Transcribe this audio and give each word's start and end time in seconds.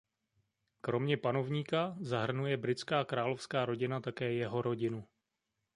Kromě 0.81 1.17
panovníka 1.17 1.95
zahrnuje 1.99 2.57
britská 2.57 3.05
královská 3.05 3.65
rodina 3.65 3.99
také 4.01 4.33
jeho 4.33 4.61
rodinu. 4.61 5.07